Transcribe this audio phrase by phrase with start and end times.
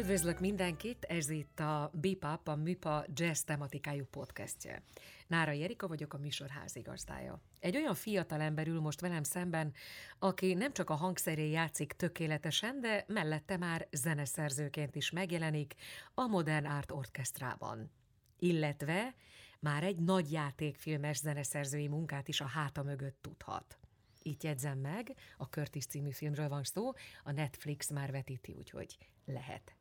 [0.00, 4.82] Üdvözlök mindenkit, ez itt a BIPAP, a MIPA jazz tematikájú podcastje.
[5.26, 7.40] Nára Jerika vagyok, a műsor házigazdája.
[7.58, 9.72] Egy olyan fiatal ember ül most velem szemben,
[10.18, 15.74] aki nem csak a hangszeré játszik tökéletesen, de mellette már zeneszerzőként is megjelenik
[16.14, 17.90] a Modern Art Orchestrában.
[18.38, 19.14] Illetve
[19.58, 23.78] már egy nagy játékfilmes zeneszerzői munkát is a háta mögött tudhat.
[24.22, 26.92] Itt jegyzem meg, a Curtis című filmről van szó,
[27.24, 29.74] a Netflix már vetíti, úgyhogy lehet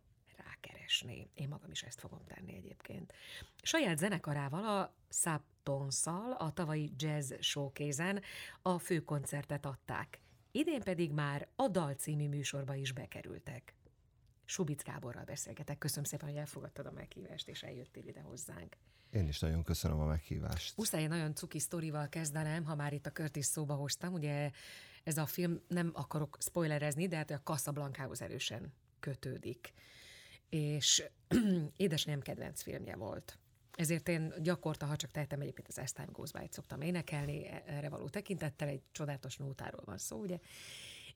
[0.89, 1.29] rákeresni.
[1.33, 3.13] Én magam is ezt fogom tenni egyébként.
[3.61, 8.21] Saját zenekarával, a Subtonszal a tavalyi Jazz Showcase-en
[8.61, 10.21] a főkoncertet adták.
[10.51, 13.73] Idén pedig már a Dal című műsorba is bekerültek.
[14.45, 15.77] Subic Gáborral beszélgetek.
[15.77, 18.77] Köszönöm szépen, hogy elfogadtad a meghívást, és eljöttél ide hozzánk.
[19.11, 20.77] Én is nagyon köszönöm a meghívást.
[20.77, 24.13] Muszáj nagyon cuki sztorival kezdenem, ha már itt a Curtis szóba hoztam.
[24.13, 24.51] Ugye
[25.03, 29.73] ez a film, nem akarok spoilerezni, de hát a Casablanca-hoz erősen kötődik.
[30.49, 31.03] És
[31.77, 33.37] édesanyám kedvenc filmje volt.
[33.75, 37.89] Ezért én gyakorta, ha csak tehetem, egyébként az As Time Goes By-t szoktam énekelni, erre
[37.89, 40.39] való tekintettel, egy csodálatos nótáról van szó, ugye?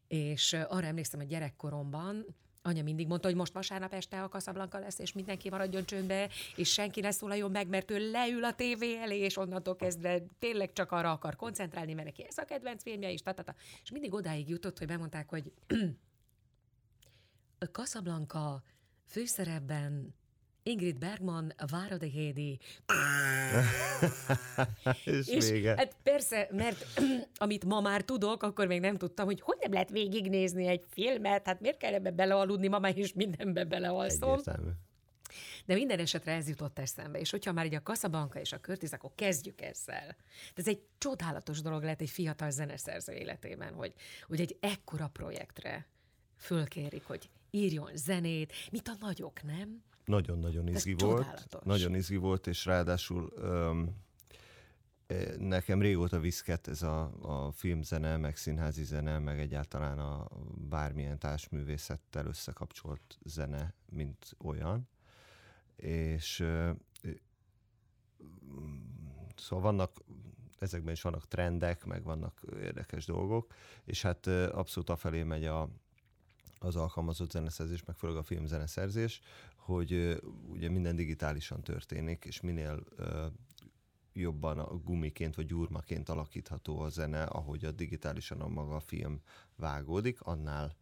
[0.07, 2.25] És arra emlékszem, hogy gyerekkoromban
[2.65, 6.71] Anya mindig mondta, hogy most vasárnap este a kaszablanka lesz, és mindenki maradjon csöndbe, és
[6.71, 10.91] senki ne szólaljon meg, mert ő leül a tévé elé, és onnantól kezdve tényleg csak
[10.91, 13.55] arra akar koncentrálni, mert neki ez a kedvenc filmje is, tatata.
[13.83, 15.51] És mindig odáig jutott, hogy bemondták, hogy
[17.59, 18.63] a Casablanca
[19.05, 20.15] főszerepben
[20.63, 22.59] Ingrid Bergman, Vára de Hédi.
[25.05, 25.75] és, és vége.
[25.75, 26.85] Hát persze, mert
[27.35, 31.45] amit ma már tudok, akkor még nem tudtam, hogy hogy nem lehet végignézni egy filmet,
[31.45, 34.31] hát miért kell ebbe belealudni, ma már is mindenbe belealszom.
[34.31, 34.69] Egyértelmű.
[35.65, 38.93] De minden esetre ez jutott eszembe, és hogyha már így a kaszabanka és a körtiz,
[38.93, 40.07] akkor kezdjük ezzel.
[40.07, 43.93] De ez egy csodálatos dolog lehet egy fiatal zeneszerző életében, hogy,
[44.27, 45.85] hogy egy ekkora projektre
[46.37, 49.83] fölkérik, hogy írjon zenét, mint a nagyok, nem?
[50.05, 51.23] Nagyon-nagyon izgi volt.
[51.23, 51.61] Csodálatos.
[51.63, 53.95] Nagyon izgi volt, és ráadásul öm,
[55.37, 60.27] nekem régóta viszket ez a, a filmzene, meg színházi zene, meg egyáltalán a
[60.69, 64.89] bármilyen társművészettel összekapcsolt zene, mint olyan.
[65.75, 66.45] És
[69.35, 70.03] szóval vannak,
[70.59, 73.53] ezekben is vannak trendek, meg vannak érdekes dolgok,
[73.85, 75.69] és hát abszolút afelé megy a,
[76.63, 79.21] az alkalmazott zeneszerzés, meg főleg a filmzeneszerzés,
[79.55, 82.83] hogy ugye minden digitálisan történik, és minél
[84.13, 89.21] jobban a gumiként vagy gyurmaként alakítható a zene, ahogy a digitálisan a maga a film
[89.55, 90.75] vágódik, annál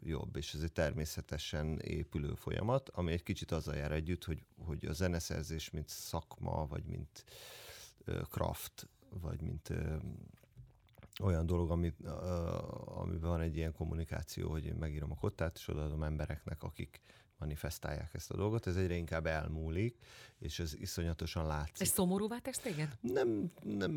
[0.00, 4.86] jobb, és ez egy természetesen épülő folyamat, ami egy kicsit azzal jár együtt, hogy, hogy
[4.86, 7.24] a zeneszerzés, mint szakma, vagy mint
[8.30, 9.72] craft, vagy mint
[11.22, 15.68] olyan dolog, amit, uh, amiben van egy ilyen kommunikáció, hogy én megírom a kottát, és
[15.68, 17.00] odaadom embereknek, akik
[17.38, 19.96] manifestálják ezt a dolgot, ez egyre inkább elmúlik,
[20.38, 21.80] és ez iszonyatosan látszik.
[21.80, 22.98] Ez szomorúvá tesz téged?
[23.00, 23.90] Nem, nem,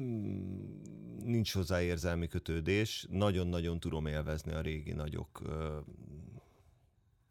[1.24, 3.06] nincs hozzá érzelmi kötődés.
[3.10, 5.42] Nagyon-nagyon tudom élvezni a régi nagyok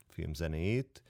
[0.08, 1.02] filmzenéit,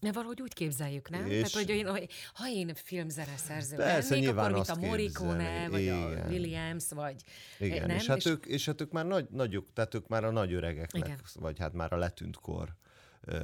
[0.00, 1.26] mert valahogy úgy képzeljük, nem?
[1.26, 5.96] És Tehát, hogy én, ha én filmzeneszerző persze, lennék, akkor mint a Morricone, vagy igen.
[5.96, 7.22] a Williams, vagy
[7.58, 7.96] igen, nem?
[7.96, 8.24] És, hát, és...
[8.24, 11.20] Ők, és hát ők már nagy, nagyok, tehát ők már a nagy öregeknek, igen.
[11.34, 12.74] vagy hát már a letűnt kor
[13.20, 13.38] ö,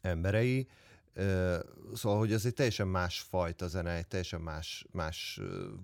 [0.00, 0.68] emberei,
[1.94, 5.40] Szóval, hogy ez egy teljesen más fajta zene, egy teljesen más, más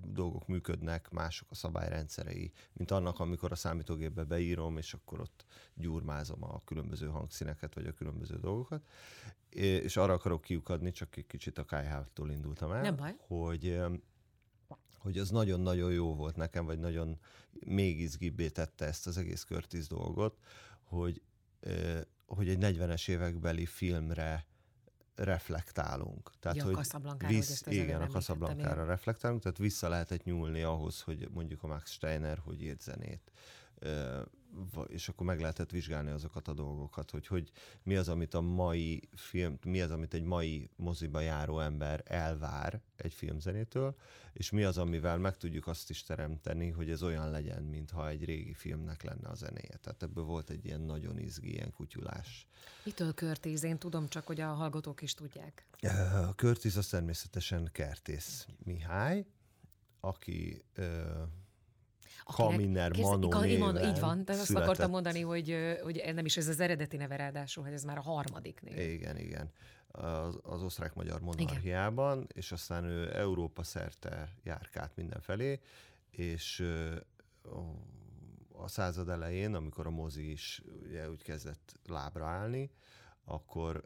[0.07, 6.45] dolgok működnek, mások a szabályrendszerei, mint annak, amikor a számítógépbe beírom, és akkor ott gyurmázom
[6.45, 8.87] a különböző hangszíneket, vagy a különböző dolgokat.
[9.49, 13.15] És arra akarok kiukadni, csak egy kicsit a kájhától indultam el, Nem baj.
[13.19, 13.83] hogy
[14.99, 17.19] hogy az nagyon-nagyon jó volt nekem, vagy nagyon
[17.67, 20.39] még izgibbé tette ezt az egész Curtis dolgot,
[20.83, 21.23] hogy,
[22.27, 24.47] hogy egy 40-es évekbeli filmre
[25.15, 26.31] reflektálunk.
[26.41, 31.29] Tehát, ja, hogy a visz, igen, a Casablanca-ra reflektálunk, tehát vissza lehetett nyúlni ahhoz, hogy
[31.33, 33.33] mondjuk a Max Steiner hogy írt zenét
[34.87, 37.51] és akkor meg lehetett vizsgálni azokat a dolgokat, hogy, hogy
[37.83, 42.81] mi az, amit a mai film, mi az, amit egy mai moziba járó ember elvár
[42.97, 43.97] egy filmzenétől,
[44.33, 48.25] és mi az, amivel meg tudjuk azt is teremteni, hogy ez olyan legyen, mintha egy
[48.25, 49.77] régi filmnek lenne a zenéje.
[49.81, 52.47] Tehát ebből volt egy ilyen nagyon izgi, ilyen kutyulás.
[52.85, 53.63] Mitől Körtéz?
[53.63, 55.67] Én tudom csak, hogy a hallgatók is tudják.
[56.29, 59.27] A Körtéz az természetesen Kertész Mihály,
[60.01, 60.65] aki
[62.25, 64.69] Kaminer Manó néven Így van, de azt született.
[64.69, 68.03] akartam mondani, hogy, hogy nem is ez az eredeti neve ráadásul, hogy ez már a
[68.03, 68.79] harmadik név.
[68.79, 69.51] Igen, igen.
[69.87, 72.29] Az, az osztrák-magyar monarchiában, igen.
[72.35, 75.61] és aztán ő Európa szerte járkált mindenfelé,
[76.11, 76.65] és
[78.53, 82.71] a század elején, amikor a mozi is ugye úgy kezdett lábra állni,
[83.25, 83.85] akkor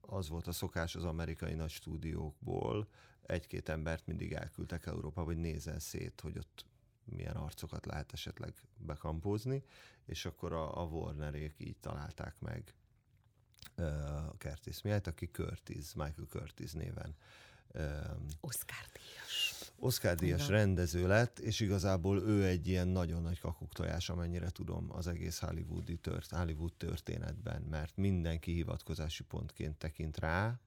[0.00, 2.88] az volt a szokás az amerikai nagy stúdiókból,
[3.22, 6.64] egy-két embert mindig elküldtek Európába, hogy nézzen szét, hogy ott
[7.12, 9.64] milyen arcokat lehet esetleg bekampózni,
[10.04, 12.74] és akkor a, a Warnerék így találták meg
[13.76, 13.86] uh,
[14.38, 17.16] Curtis Miatt, aki Curtis, Michael Curtis néven.
[18.40, 19.54] Oscar díjas.
[19.78, 25.06] Oscar díjas rendező lett, és igazából ő egy ilyen nagyon nagy kakuktojás, amennyire tudom az
[25.06, 30.60] egész Hollywoodi tört, Hollywood történetben, mert mindenki hivatkozási pontként tekint rá,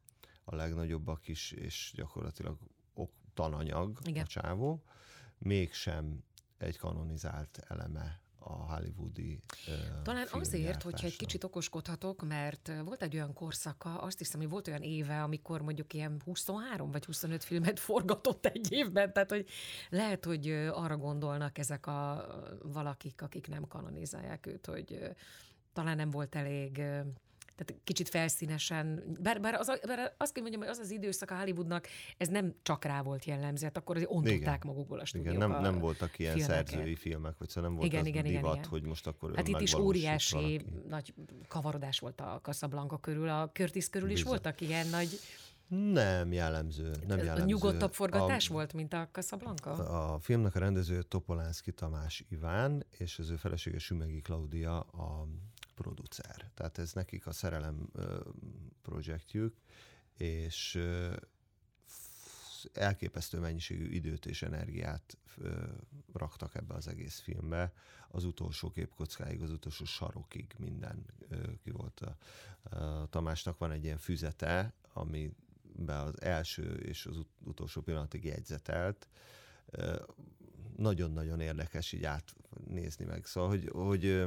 [0.44, 2.58] a legnagyobbak is, és gyakorlatilag
[2.94, 4.24] ok, tananyag Igen.
[4.24, 4.84] a csávó,
[5.38, 6.24] mégsem
[6.58, 9.42] egy kanonizált eleme a hollywoodi
[10.04, 14.68] Talán azért, hogyha egy kicsit okoskodhatok, mert volt egy olyan korszaka, azt hiszem, hogy volt
[14.68, 19.48] olyan éve, amikor mondjuk ilyen 23 vagy 25 filmet forgatott egy évben, tehát hogy
[19.90, 22.26] lehet, hogy arra gondolnak ezek a
[22.64, 25.16] valakik, akik nem kanonizálják őt, hogy
[25.74, 26.82] talán nem volt elég
[27.56, 31.38] tehát kicsit felszínesen, bár, bár, az, bár azt kell mondjam, hogy az az időszak a
[31.38, 31.88] Hollywoodnak,
[32.18, 34.60] ez nem csak rá volt jellemző, hát akkor azért ontották igen.
[34.64, 36.68] magukból a stúdiók Igen, nem, nem voltak ilyen filmeket.
[36.68, 39.48] szerzői filmek, vagy szóval nem volt igen, az igen, divat, igen, hogy most akkor Hát
[39.48, 40.66] itt is óriási valaki.
[40.88, 41.14] nagy
[41.48, 44.24] kavarodás volt a Casablanca körül, a Curtis körül Bizony.
[44.24, 45.20] is voltak ilyen nagy
[45.68, 46.92] nem jellemző.
[47.08, 47.42] Nem jellemző.
[47.42, 49.72] A nyugodtabb forgatás a, volt, mint a Casablanca?
[50.14, 55.28] A filmnek a rendező Topolánszki Tamás Iván, és az ő felesége Sümegi Klaudia a
[55.76, 56.52] producer.
[56.54, 57.90] Tehát ez nekik a szerelem
[58.82, 59.56] projektjük,
[60.18, 60.80] és
[62.74, 65.18] elképesztő mennyiségű időt és energiát
[66.14, 67.74] raktak ebbe az egész filmbe.
[68.08, 71.06] Az utolsó képkockáig, az utolsó sarokig minden
[71.64, 72.00] ki volt.
[72.00, 72.18] A,
[73.10, 75.32] Tamásnak van egy ilyen füzete, ami
[75.76, 79.10] be az első és az utolsó pillanatig jegyzetelt.
[80.78, 83.26] Nagyon-nagyon érdekes így átnézni meg.
[83.26, 84.26] Szóval, hogy, hogy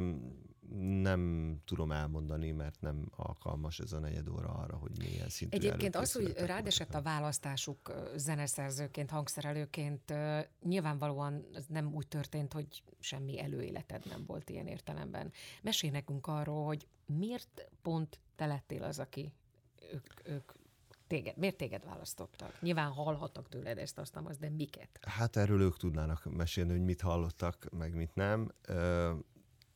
[0.77, 5.97] nem tudom elmondani, mert nem alkalmas ez a negyed óra arra, hogy milyen szintű Egyébként
[5.97, 10.15] az, hogy rádesett a választásuk zeneszerzőként, hangszerelőként,
[10.63, 15.33] nyilvánvalóan nem úgy történt, hogy semmi előéleted nem volt ilyen értelemben.
[15.63, 19.33] Mesélj nekünk arról, hogy miért pont te lettél az, aki
[19.93, 20.53] ők, ők
[21.07, 22.61] téged, miért téged választottak?
[22.61, 24.99] Nyilván hallhattak tőled ezt, azt, azt, de miket?
[25.01, 28.53] Hát erről ők tudnának mesélni, hogy mit hallottak, meg mit nem.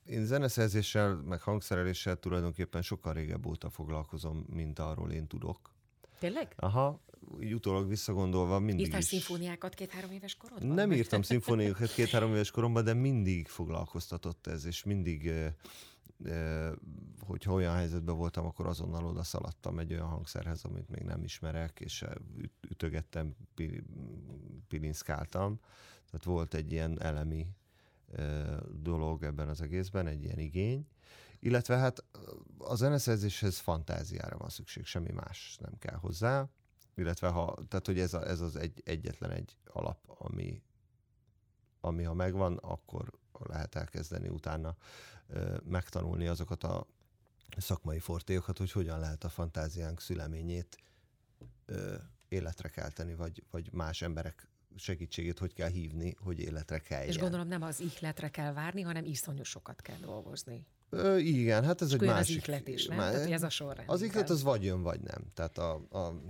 [0.06, 5.74] Én zeneszerzéssel, meg hangszereléssel tulajdonképpen sokkal régebb óta foglalkozom, mint arról én tudok.
[6.18, 6.54] Tényleg?
[6.56, 7.00] Aha,
[7.40, 9.06] így utólag visszagondolva mindig Írtál is...
[9.06, 10.68] szimfóniákat két-három éves korodban?
[10.68, 15.52] Nem írtam szimfóniákat két-három éves koromban, de mindig foglalkoztatott ez, és mindig, eh,
[16.24, 16.72] eh,
[17.26, 21.80] hogyha olyan helyzetben voltam, akkor azonnal oda szaladtam egy olyan hangszerhez, amit még nem ismerek,
[21.80, 22.04] és
[22.70, 23.34] ütögettem,
[24.68, 25.60] pilinszkáltam.
[26.06, 27.46] Tehát volt egy ilyen elemi
[28.72, 30.86] dolog ebben az egészben, egy ilyen igény.
[31.38, 32.04] Illetve hát
[32.58, 36.48] a zeneszerzéshez fantáziára van szükség, semmi más nem kell hozzá.
[36.94, 40.62] Illetve ha, tehát hogy ez, a, ez az egy, egyetlen egy alap, ami,
[41.80, 44.76] ami ha megvan, akkor lehet elkezdeni utána
[45.28, 46.86] ö, megtanulni azokat a
[47.56, 50.76] szakmai fortélyokat, hogy hogyan lehet a fantáziánk szüleményét
[51.66, 51.94] ö,
[52.28, 57.04] életre kelteni, vagy, vagy más emberek segítségét hogy kell hívni, hogy életre kell.
[57.04, 60.66] És gondolom nem az ihletre kell várni, hanem iszonyú sokat kell dolgozni.
[60.90, 62.36] Ö, igen, hát ez És egy másik...
[62.36, 62.96] az ihlet is, nem?
[62.96, 63.10] Má...
[63.10, 63.88] Tehát, ez a sorrend.
[63.90, 65.24] Az ihlet az vagy jön, vagy nem.
[65.34, 66.20] Tehát a, a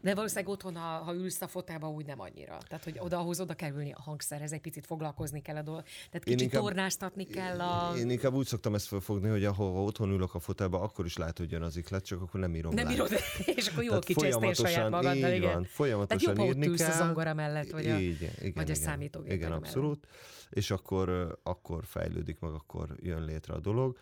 [0.00, 2.58] de valószínűleg otthon, ha, ha ülsz a fotába, úgy nem annyira.
[2.68, 5.82] Tehát, hogy odahoz oda kell ülni a hangszerhez, egy picit foglalkozni kell a dolog.
[5.82, 7.96] Tehát kicsit inkább, tornáztatni kell a...
[7.96, 11.38] Én inkább úgy szoktam ezt felfogni, hogy ahol otthon ülök a fotába, akkor is lehet,
[11.38, 12.92] hogy jön az iklet, csak akkor nem írom Nem le.
[12.92, 13.10] írod,
[13.56, 15.52] és akkor jól kicsesztél saját magaddal, igen.
[15.52, 16.90] Van, folyamatosan Tehát jobb, írni kell.
[16.90, 20.00] a zongora mellett, vagy a, igen, igen, vagy a igen, számítógép Igen, abszolút.
[20.00, 20.36] Mellett.
[20.50, 23.98] És akkor, akkor fejlődik meg, akkor jön létre a dolog.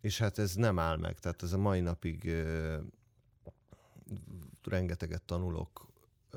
[0.00, 1.18] És hát ez nem áll meg.
[1.18, 2.32] Tehát ez a mai napig
[4.66, 5.86] rengeteget tanulok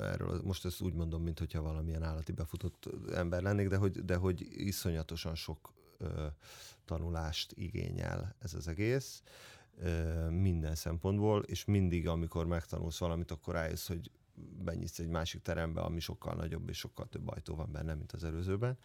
[0.01, 4.15] erről, most ezt úgy mondom, mint hogyha valamilyen állati befutott ember lennék, de hogy, de
[4.15, 6.25] hogy iszonyatosan sok ö,
[6.85, 9.23] tanulást igényel ez az egész
[9.79, 14.11] ö, minden szempontból, és mindig, amikor megtanulsz valamit, akkor rájössz, hogy
[14.63, 18.23] benyitsz egy másik terembe, ami sokkal nagyobb és sokkal több ajtó van benne, mint az
[18.23, 18.77] előzőben.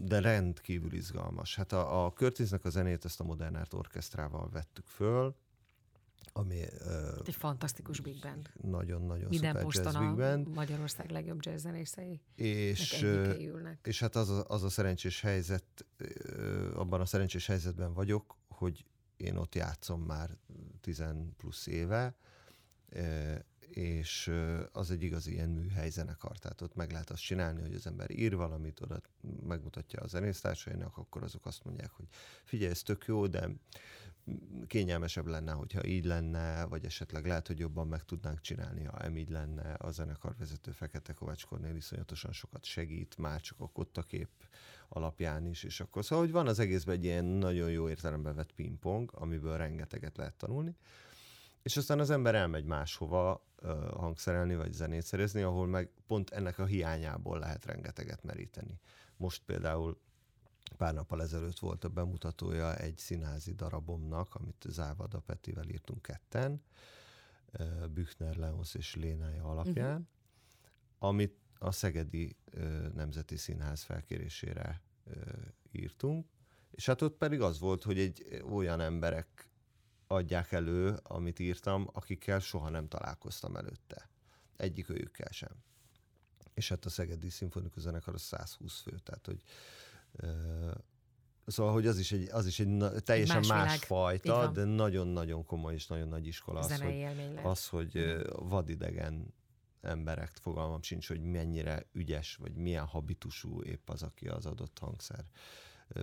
[0.00, 1.56] De rendkívül izgalmas.
[1.56, 5.34] Hát a, a Curtisnek a zenét ezt a Modern Art Orchestrával vettük föl,
[6.32, 6.60] ami...
[6.86, 8.50] Uh, egy fantasztikus big band.
[8.62, 10.54] Nagyon-nagyon Minden jazz big band.
[10.54, 12.20] Magyarország legjobb jazz zenészei.
[12.34, 13.06] És,
[13.82, 15.86] és hát az a, az a szerencsés helyzet,
[16.74, 18.84] abban a szerencsés helyzetben vagyok, hogy
[19.16, 20.30] én ott játszom már
[20.80, 21.02] 10
[21.36, 22.16] plusz éve,
[23.76, 24.32] és
[24.72, 28.10] az egy igazi ilyen műhely zenekar, tehát ott meg lehet azt csinálni, hogy az ember
[28.10, 29.00] ír valamit, oda
[29.46, 32.06] megmutatja a zenésztársainak, akkor azok azt mondják, hogy
[32.44, 33.50] figyelj, ez tök jó, de
[34.66, 39.16] kényelmesebb lenne, hogyha így lenne, vagy esetleg lehet, hogy jobban meg tudnánk csinálni, ha em
[39.16, 39.72] így lenne.
[39.72, 44.28] A zenekarvezető Fekete Kovács Kornél iszonyatosan sokat segít, már csak a kottakép
[44.88, 48.52] alapján is, és akkor szóval, hogy van az egészben egy ilyen nagyon jó értelembe vett
[48.52, 50.76] pingpong, amiből rengeteget lehet tanulni,
[51.64, 56.58] és aztán az ember elmegy máshova uh, hangszerelni, vagy zenét szerezni, ahol meg pont ennek
[56.58, 58.80] a hiányából lehet rengeteget meríteni.
[59.16, 60.00] Most például
[60.76, 66.62] pár nappal ezelőtt volt a bemutatója egy színházi darabomnak, amit Závada Petivel írtunk ketten,
[67.90, 70.06] Büchner, Leons és Lénája alapján, uh-huh.
[70.98, 72.36] amit a Szegedi
[72.94, 74.82] Nemzeti Színház felkérésére
[75.72, 76.26] írtunk,
[76.70, 79.48] és hát ott pedig az volt, hogy egy olyan emberek
[80.06, 84.08] adják elő, amit írtam, akikkel soha nem találkoztam előtte.
[84.56, 85.52] Egyik őjükkel sem.
[86.54, 89.40] És hát a Szegedi Szimfonikus Zenekar az 120 fő, tehát hogy
[91.46, 95.44] Szóval, hogy az is egy, az is egy na, teljesen más, más fajta, de nagyon-nagyon
[95.44, 97.06] komoly és nagyon nagy iskola az, hogy,
[97.42, 99.34] az, hogy vadidegen
[99.80, 105.24] emberek, fogalmam sincs, hogy mennyire ügyes, vagy milyen habitusú épp az, aki az adott hangszer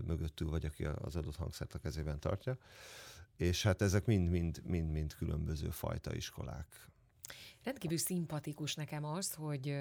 [0.06, 2.58] mögöttül, vagy aki az adott hangszert a kezében tartja.
[3.42, 6.88] És hát ezek mind-mind különböző fajta iskolák.
[7.64, 9.78] Rendkívül szimpatikus nekem az, hogy,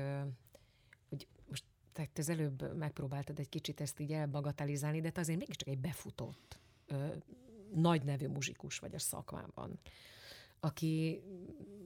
[1.08, 5.68] hogy most tehát az előbb megpróbáltad egy kicsit ezt így elbagatelizálni, de te azért mégiscsak
[5.68, 7.06] egy befutott, ö,
[7.74, 9.80] nagy nevű muzsikus vagy a szakmában,
[10.60, 11.22] aki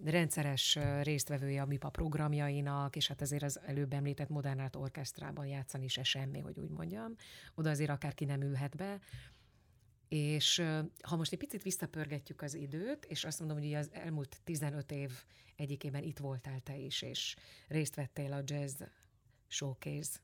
[0.04, 6.02] rendszeres résztvevője a MIPA programjainak, és hát azért az előbb említett modernát orkesztrában játszani se
[6.02, 7.14] semmi, hogy úgy mondjam.
[7.54, 9.00] Oda azért akárki nem ülhet be.
[10.08, 10.62] És
[11.02, 15.11] ha most egy picit visszapörgetjük az időt, és azt mondom, hogy az elmúlt 15 év
[15.56, 17.37] egyikében itt voltál te is, és
[17.68, 18.82] részt vettél a jazz
[19.46, 20.18] showcase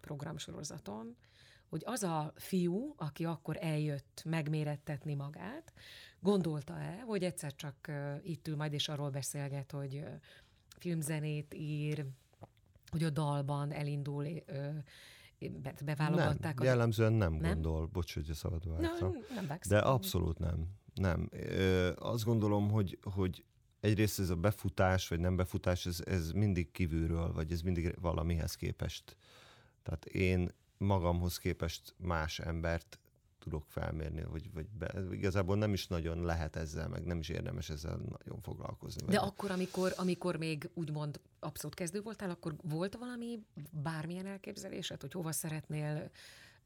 [0.00, 1.16] programsorozaton,
[1.68, 5.72] hogy az a fiú, aki akkor eljött megmérettetni magát,
[6.20, 7.90] gondolta-e, hogy egyszer csak
[8.22, 10.04] itt ül majd és arról beszélget, hogy
[10.78, 12.06] filmzenét ír,
[12.90, 14.26] hogy a dalban elindul,
[15.84, 16.54] beválogatták.
[16.54, 19.12] Nem, jellemzően nem, nem gondol, bocs, hogy szabad vágtam.
[19.12, 20.66] No, nem De abszolút nem.
[20.94, 21.28] Nem.
[21.32, 23.44] Ö, azt gondolom, hogy, hogy
[23.80, 28.54] egyrészt ez a befutás, vagy nem befutás, ez, ez mindig kívülről, vagy ez mindig valamihez
[28.54, 29.16] képest.
[29.82, 32.98] Tehát én magamhoz képest más embert
[33.48, 37.70] tudok felmérni, vagy, vagy be, igazából nem is nagyon lehet ezzel, meg nem is érdemes
[37.70, 39.06] ezzel nagyon foglalkozni.
[39.06, 43.38] De akkor, amikor, amikor még úgymond abszolút kezdő voltál, akkor volt valami
[43.72, 46.10] bármilyen elképzelésed, hogy hova szeretnél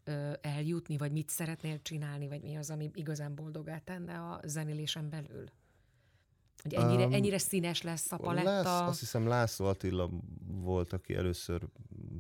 [0.05, 5.09] ö, eljutni, vagy mit szeretnél csinálni, vagy mi az, ami igazán boldogá tenne a zenélésen
[5.09, 5.45] belül?
[6.63, 8.51] Hogy ennyire, um, ennyire színes lesz a paletta?
[8.51, 10.11] Lesz, azt hiszem László Attila
[10.47, 11.69] volt, aki először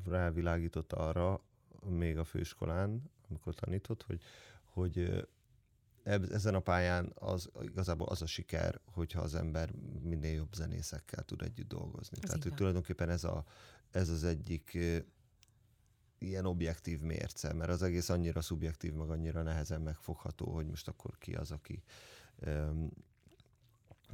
[0.04, 1.40] rávilágított arra,
[1.88, 4.22] még a főiskolán, amikor tanított, hogy,
[4.72, 5.26] hogy
[6.30, 9.70] ezen a pályán az igazából az a siker, hogyha az ember
[10.02, 12.18] minél jobb zenészekkel tud együtt dolgozni.
[12.20, 13.44] Ez Tehát hogy tulajdonképpen ez, a,
[13.90, 14.78] ez az egyik
[16.18, 21.18] ilyen objektív mérce, mert az egész annyira szubjektív, meg annyira nehezen megfogható, hogy most akkor
[21.18, 21.82] ki az, aki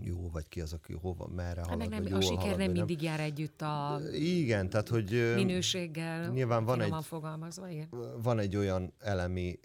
[0.01, 2.71] jó, vagy ki az, aki hova, merre halad, hát meg nem, A siker halad, nem
[2.71, 7.89] mindig jár együtt a igen, tehát, hogy minőséggel, nyilván van egy, fogalmazva, igen.
[8.23, 9.59] van egy olyan elemi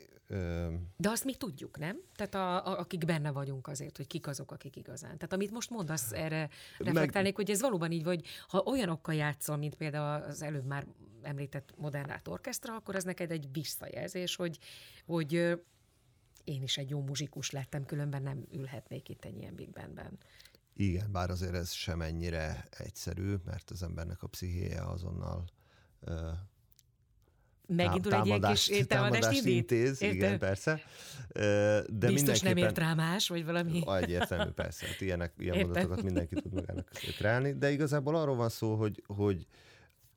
[0.97, 2.01] de azt mi tudjuk, nem?
[2.15, 5.17] Tehát a, a, akik benne vagyunk azért, hogy kik azok, akik igazán.
[5.17, 7.45] Tehát amit most mondasz, erre reflektálnék, Meg...
[7.45, 10.87] hogy ez valóban így, vagy ha olyanokkal játszol, mint például az előbb már
[11.21, 14.59] említett modernát orkestra, akkor ez neked egy visszajelzés, hogy,
[15.05, 15.33] hogy
[16.43, 20.17] én is egy jó muzsikus lettem, különben nem ülhetnék itt egy ilyen Big Bandben.
[20.73, 25.45] Igen, bár azért ez sem ennyire egyszerű, mert az embernek a pszichéje azonnal
[27.67, 30.15] Megindul egy ilyen kis támadást intéz, Érte?
[30.15, 30.81] igen, persze.
[31.87, 33.83] De Biztos nem ért rá más, vagy valami.
[34.01, 34.85] Egyértelmű, persze.
[34.85, 35.65] Hát ilyenek, ilyen Érte.
[35.67, 37.53] mondatokat mindenki tud magának kreálni.
[37.53, 39.47] De igazából arról van szó, hogy, hogy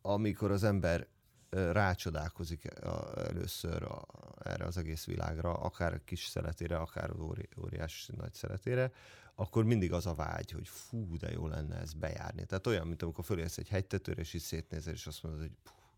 [0.02, 1.06] amikor az ember
[1.50, 2.68] rácsodálkozik
[3.16, 4.06] először a,
[4.44, 8.92] erre az egész világra, akár kis szeretére, akár óri, óriás nagy szeretére,
[9.34, 12.44] akkor mindig az a vágy, hogy fú, de jó lenne ez bejárni.
[12.44, 15.50] Tehát olyan, mint amikor fölérsz egy hegytetőre, és így szétnézel, és azt mondod, hogy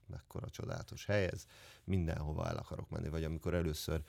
[0.08, 1.46] mekkora csodálatos hely ez,
[1.84, 3.08] mindenhova el akarok menni.
[3.08, 4.02] Vagy amikor először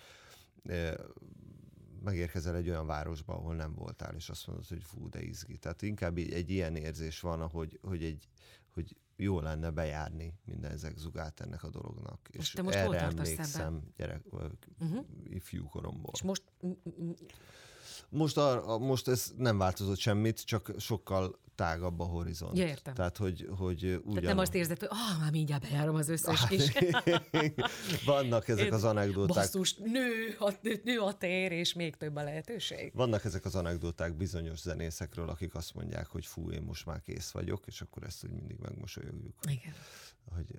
[2.03, 5.57] megérkezel egy olyan városba, ahol nem voltál, és azt mondod, hogy fú, de izgi.
[5.57, 8.27] Tehát inkább egy ilyen érzés van, hogy, hogy, egy,
[8.73, 12.29] hogy jó lenne bejárni minden ezek zugát ennek a dolognak.
[12.33, 15.05] Most és te most erre emlékszem gyerek, uh-huh.
[15.23, 16.11] ifjú koromból.
[16.13, 16.43] És most...
[18.09, 22.57] Most, a, a, most ez nem változott semmit, csak sokkal tágabb a horizont.
[22.57, 22.93] Ja, értem.
[22.93, 24.01] Tehát, hogy, hogy ugyan...
[24.13, 26.71] Tehát nem azt érzed, hogy ah, már mindjárt bejárom az összes kis...
[28.05, 29.35] Vannak ezek az anekdoták.
[29.35, 30.53] Basszus, nő a,
[30.83, 32.91] nő a tér, és még több a lehetőség.
[32.93, 37.29] Vannak ezek az anekdoták bizonyos zenészekről, akik azt mondják, hogy fú, én most már kész
[37.31, 39.35] vagyok, és akkor ezt úgy mindig megmosolyogjuk.
[39.49, 39.73] Igen.
[40.35, 40.57] Hogy,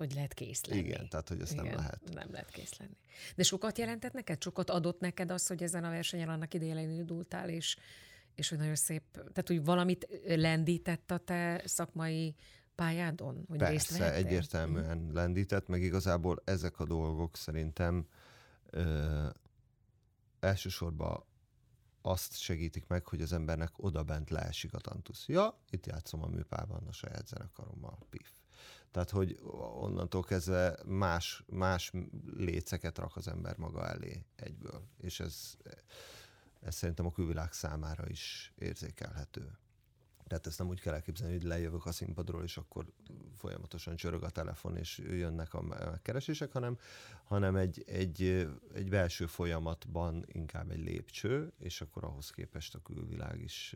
[0.00, 0.80] hogy lehet kész lenni.
[0.80, 2.00] Igen, tehát hogy ezt Igen, nem lehet.
[2.14, 2.96] Nem lehet kész lenni.
[3.36, 4.42] De sokat jelentett neked?
[4.42, 7.76] Sokat adott neked az, hogy ezen a versenyen annak idején indultál, és,
[8.34, 12.34] és hogy nagyon szép, tehát hogy valamit lendített a te szakmai
[12.74, 13.44] pályádon?
[13.48, 18.06] Hogy Persze, egyértelműen lendített, meg igazából ezek a dolgok szerintem
[18.70, 19.26] ö,
[20.40, 21.24] elsősorban
[22.02, 25.28] azt segítik meg, hogy az embernek oda bent leesik a tantusz.
[25.28, 28.39] Ja, itt játszom a műpában a saját zenekarommal, pif.
[28.90, 29.38] Tehát, hogy
[29.80, 31.92] onnantól kezdve más, más
[32.36, 34.82] léceket rak az ember maga elé egyből.
[35.00, 35.56] És ez,
[36.60, 39.58] ez szerintem a külvilág számára is érzékelhető.
[40.30, 42.92] Tehát ezt nem úgy kell elképzelni, hogy lejövök a színpadról, és akkor
[43.36, 46.78] folyamatosan csörög a telefon, és jönnek a megkeresések, hanem,
[47.24, 53.40] hanem egy, egy, egy belső folyamatban inkább egy lépcső, és akkor ahhoz képest a külvilág
[53.40, 53.74] is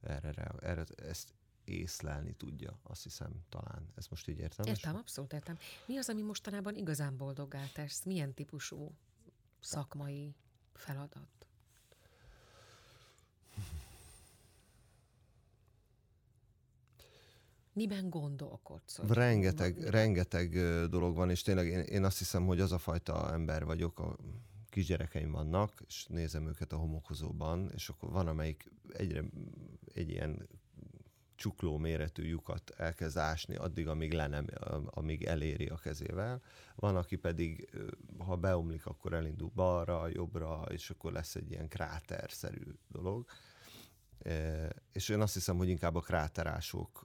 [0.00, 1.32] erre, erre ezt
[1.70, 3.88] észlelni tudja, azt hiszem talán.
[3.94, 4.66] Ez most így értem?
[4.66, 5.58] Értem, abszolút értem.
[5.86, 8.04] Mi az, ami mostanában igazán boldoggá tesz?
[8.04, 8.94] Milyen típusú
[9.60, 10.34] szakmai
[10.72, 11.40] feladat?
[17.72, 18.96] Miben gondolkodsz?
[18.96, 20.50] hogy Rengeteg, van- rengeteg
[20.88, 24.16] dolog van, és tényleg én, én azt hiszem, hogy az a fajta ember vagyok, a
[24.68, 29.24] kisgyerekeim vannak, és nézem őket a homokozóban, és akkor van, amelyik egyre
[29.94, 30.48] egy ilyen
[31.40, 34.46] csukló méretű lyukat elkezd ásni addig, amíg le nem,
[34.84, 36.42] amíg eléri a kezével.
[36.74, 37.70] Van, aki pedig,
[38.18, 43.24] ha beomlik, akkor elindul balra, jobbra, és akkor lesz egy ilyen kráterszerű dolog.
[44.92, 47.04] És én azt hiszem, hogy inkább a kráterások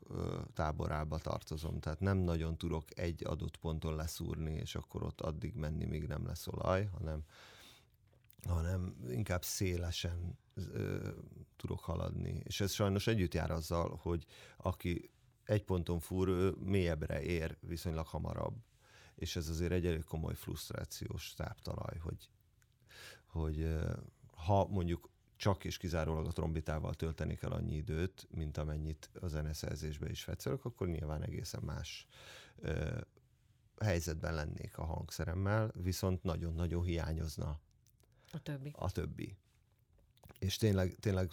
[0.54, 5.86] táborába tartozom, tehát nem nagyon tudok egy adott ponton leszúrni, és akkor ott addig menni,
[5.86, 7.24] míg nem lesz olaj, hanem,
[8.54, 11.10] hanem inkább szélesen ö,
[11.56, 12.42] tudok haladni.
[12.44, 14.26] És ez sajnos együtt jár azzal, hogy
[14.58, 15.10] aki
[15.44, 18.56] egy ponton fúr, ő mélyebbre ér viszonylag hamarabb.
[19.16, 22.30] És ez azért egy elég komoly frusztrációs táptalaj, hogy,
[23.26, 23.76] hogy
[24.32, 30.10] ha mondjuk csak és kizárólag a trombitával töltenék el annyi időt, mint amennyit a zeneszerzésbe
[30.10, 32.08] is fetszölök, akkor nyilván egészen más
[32.56, 33.00] ö,
[33.80, 37.60] helyzetben lennék a hangszeremmel, viszont nagyon-nagyon hiányozna
[38.36, 38.72] A többi.
[38.76, 39.36] a többi.
[40.40, 41.32] És tényleg, tényleg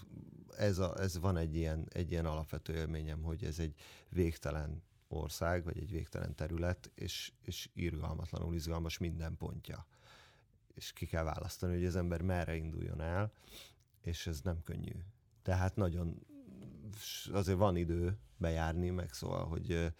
[0.56, 3.74] ez, a, ez van egy ilyen, egy ilyen alapvető élményem, hogy ez egy
[4.08, 9.86] végtelen ország, vagy egy végtelen terület, és, és irgalmatlanul izgalmas minden pontja.
[10.74, 13.32] És ki kell választani, hogy az ember merre induljon el,
[14.00, 14.94] és ez nem könnyű.
[15.42, 16.26] Tehát nagyon
[17.32, 19.92] azért van idő bejárni, meg szóval, hogy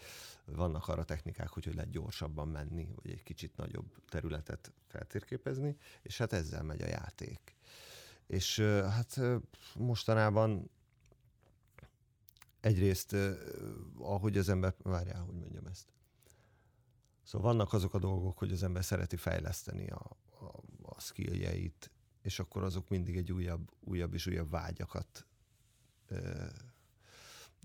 [0.44, 6.18] vannak arra technikák, hogy hogy lehet gyorsabban menni, vagy egy kicsit nagyobb területet feltérképezni, és
[6.18, 7.56] hát ezzel megy a játék.
[8.26, 9.20] És hát
[9.74, 10.70] mostanában
[12.60, 13.16] egyrészt,
[13.98, 15.92] ahogy az ember, várjál, hogy mondjam ezt.
[17.22, 20.44] Szóval vannak azok a dolgok, hogy az ember szereti fejleszteni a, a,
[20.82, 21.90] a skilljeit,
[22.22, 25.26] és akkor azok mindig egy újabb, újabb és újabb vágyakat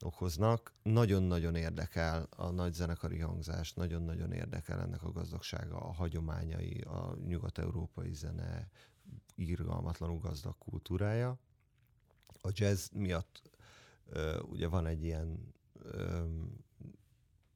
[0.02, 0.74] okoznak.
[0.84, 8.14] Nagyon-nagyon érdekel a nagy zenekari hangzás, nagyon-nagyon érdekel ennek a gazdagsága, a hagyományai, a nyugat-európai
[8.14, 8.70] zene
[9.36, 11.40] irgalmatlanul gazdag kultúrája.
[12.42, 13.42] A jazz miatt
[14.06, 16.26] ö, ugye van egy ilyen ö,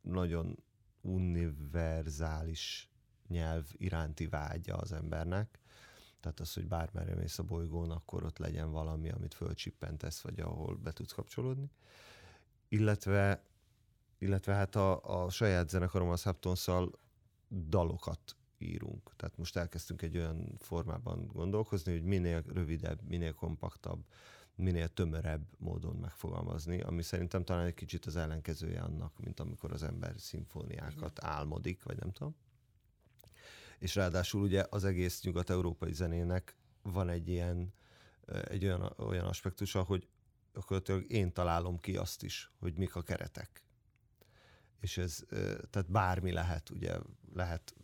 [0.01, 0.63] nagyon
[1.01, 2.89] univerzális
[3.27, 5.59] nyelv iránti vágya az embernek,
[6.19, 10.75] tehát az, hogy bármerre mész a bolygón, akkor ott legyen valami, amit fölcsippentesz, vagy ahol
[10.75, 11.71] be tudsz kapcsolódni.
[12.73, 13.43] Illetve,
[14.17, 16.99] illetve hát a, a saját zenekarom, a Subtonszal
[17.49, 19.11] dalokat írunk.
[19.15, 24.05] Tehát most elkezdtünk egy olyan formában gondolkozni, hogy minél rövidebb, minél kompaktabb,
[24.55, 29.83] minél tömörebb módon megfogalmazni, ami szerintem talán egy kicsit az ellenkezője annak, mint amikor az
[29.83, 32.35] ember szimfóniákat álmodik, vagy nem tudom.
[33.79, 37.73] És ráadásul ugye az egész nyugat-európai zenének van egy ilyen,
[38.25, 40.07] egy olyan, olyan aspektusa, hogy
[40.53, 43.63] akkor én találom ki azt is, hogy mik a keretek.
[44.79, 45.23] És ez,
[45.69, 46.97] tehát bármi lehet, ugye
[47.33, 47.75] lehet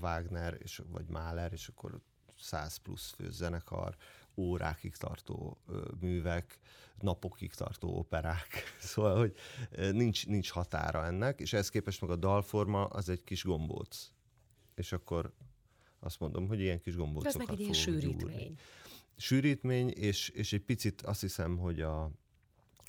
[0.00, 2.00] Wagner és, vagy Mahler, és akkor
[2.38, 3.96] 100 plusz fő zenekar,
[4.34, 5.58] órákig tartó
[6.00, 6.58] művek,
[6.98, 8.48] napokig tartó operák.
[8.78, 9.34] Szóval, hogy
[9.92, 14.10] nincs, nincs határa ennek, és ehhez képest meg a dalforma az egy kis gombóc.
[14.74, 15.32] És akkor
[16.00, 18.54] azt mondom, hogy ilyen kis gombócokat ilyen fogok gyúrni
[19.16, 19.88] sűrítmény.
[19.88, 22.10] és, és egy picit azt hiszem, hogy a,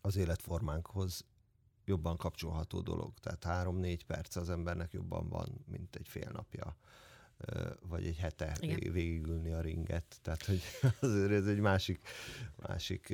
[0.02, 1.26] az életformánkhoz
[1.86, 3.14] jobban kapcsolható dolog.
[3.20, 6.78] Tehát három-négy perc az embernek jobban van, mint egy fél napja
[7.82, 8.92] vagy egy hete Igen.
[8.92, 10.20] végigülni a ringet.
[10.22, 10.62] Tehát, hogy
[11.00, 12.08] azért ez egy másik,
[12.56, 13.14] másik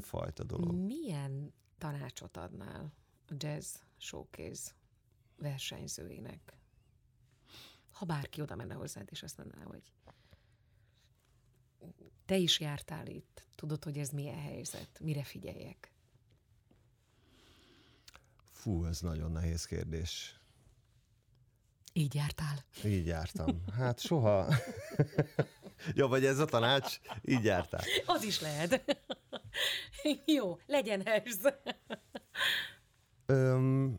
[0.00, 0.74] fajta dolog.
[0.74, 2.92] Milyen tanácsot adnál
[3.28, 4.70] a jazz showcase
[5.36, 6.56] versenyzőinek?
[7.92, 9.82] Ha bárki oda menne hozzád, és azt mondaná, hogy
[12.28, 15.92] te is jártál itt, tudod, hogy ez milyen helyzet, mire figyeljek?
[18.52, 20.40] Fú, ez nagyon nehéz kérdés.
[21.92, 22.64] Így jártál?
[22.84, 23.64] Így jártam.
[23.78, 24.54] Hát soha.
[25.94, 27.00] ja, vagy ez a tanács?
[27.22, 27.82] Így jártál.
[28.06, 28.84] Az is lehet.
[30.24, 31.38] Jó, legyen ez.
[33.26, 33.98] Öm,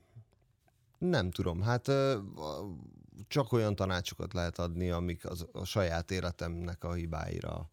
[0.98, 1.62] nem tudom.
[1.62, 2.20] Hát ö,
[3.28, 7.70] csak olyan tanácsokat lehet adni, amik az, a saját életemnek a hibáira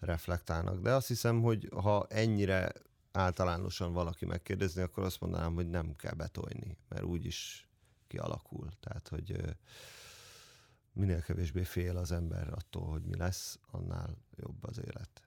[0.00, 0.80] reflektálnak.
[0.80, 2.72] De azt hiszem, hogy ha ennyire
[3.12, 7.68] általánosan valaki megkérdezni, akkor azt mondanám, hogy nem kell betolni, mert úgyis
[8.06, 8.68] kialakul.
[8.80, 9.56] Tehát, hogy
[10.92, 15.22] minél kevésbé fél az ember attól, hogy mi lesz, annál jobb az élet.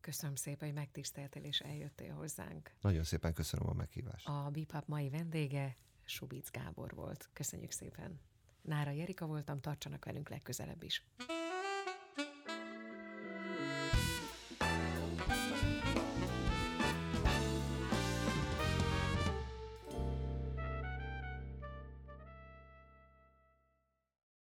[0.00, 2.70] Köszönöm szépen, hogy megtiszteltél és eljöttél hozzánk.
[2.80, 4.28] Nagyon szépen köszönöm a meghívást.
[4.28, 7.28] A Bipap mai vendége Subic Gábor volt.
[7.32, 8.20] Köszönjük szépen.
[8.62, 11.04] Nára Jerika voltam, tartsanak velünk legközelebb is.